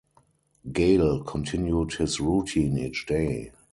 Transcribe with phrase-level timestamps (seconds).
[0.71, 3.51] Gale continued his routine each day.